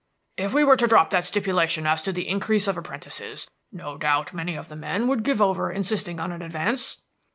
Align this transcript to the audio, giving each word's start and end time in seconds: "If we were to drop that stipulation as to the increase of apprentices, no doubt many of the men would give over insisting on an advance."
"If 0.35 0.51
we 0.55 0.63
were 0.63 0.77
to 0.77 0.87
drop 0.87 1.11
that 1.11 1.25
stipulation 1.25 1.85
as 1.85 2.01
to 2.01 2.11
the 2.11 2.27
increase 2.27 2.67
of 2.67 2.75
apprentices, 2.75 3.47
no 3.71 3.99
doubt 3.99 4.33
many 4.33 4.55
of 4.55 4.67
the 4.67 4.75
men 4.75 5.05
would 5.07 5.21
give 5.21 5.39
over 5.39 5.71
insisting 5.71 6.19
on 6.19 6.31
an 6.31 6.41
advance." 6.41 6.97